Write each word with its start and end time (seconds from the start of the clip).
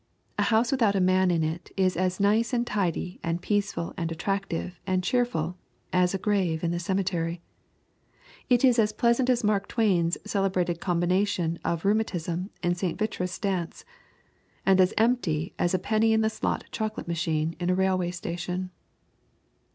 A 0.39 0.49
house 0.49 0.71
without 0.71 0.95
a 0.95 0.99
man 0.99 1.29
in 1.29 1.43
it 1.43 1.71
is 1.77 1.95
as 1.95 2.19
nice 2.19 2.53
and 2.53 2.65
tidy 2.65 3.19
and 3.21 3.39
peaceful 3.39 3.93
and 3.97 4.11
attractive 4.11 4.79
and 4.87 5.03
cheerful 5.03 5.59
as 5.93 6.15
a 6.15 6.17
grave 6.17 6.63
in 6.63 6.73
a 6.73 6.79
cemetery. 6.79 7.39
It 8.49 8.65
is 8.65 8.79
as 8.79 8.93
pleasant 8.93 9.29
as 9.29 9.43
Mark 9.43 9.67
Twain's 9.67 10.17
celebrated 10.25 10.79
combination 10.81 11.59
of 11.63 11.85
rheumatism 11.85 12.49
and 12.63 12.75
St. 12.75 12.97
Vitus 12.97 13.37
dance, 13.37 13.85
and 14.65 14.81
as 14.81 14.91
empty 14.97 15.53
as 15.59 15.75
a 15.75 15.77
penny 15.77 16.13
in 16.13 16.21
the 16.21 16.31
slot 16.31 16.63
chocolate 16.71 17.07
machine 17.07 17.55
in 17.59 17.69
a 17.69 17.75
railway 17.75 18.09
station. 18.09 18.71